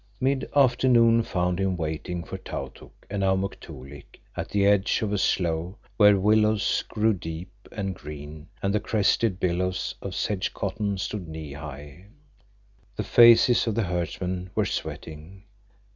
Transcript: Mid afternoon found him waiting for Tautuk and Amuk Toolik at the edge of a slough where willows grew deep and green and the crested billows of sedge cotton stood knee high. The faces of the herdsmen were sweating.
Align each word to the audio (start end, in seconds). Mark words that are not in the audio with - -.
Mid 0.19 0.49
afternoon 0.55 1.21
found 1.21 1.59
him 1.59 1.77
waiting 1.77 2.23
for 2.23 2.39
Tautuk 2.39 3.05
and 3.07 3.21
Amuk 3.21 3.59
Toolik 3.59 4.19
at 4.35 4.49
the 4.49 4.65
edge 4.65 5.03
of 5.03 5.13
a 5.13 5.17
slough 5.19 5.75
where 5.97 6.19
willows 6.19 6.83
grew 6.89 7.13
deep 7.13 7.51
and 7.71 7.93
green 7.93 8.47
and 8.63 8.73
the 8.73 8.79
crested 8.79 9.39
billows 9.39 9.93
of 10.01 10.15
sedge 10.15 10.55
cotton 10.55 10.97
stood 10.97 11.27
knee 11.27 11.53
high. 11.53 12.07
The 12.95 13.03
faces 13.03 13.67
of 13.67 13.75
the 13.75 13.83
herdsmen 13.83 14.49
were 14.55 14.65
sweating. 14.65 15.43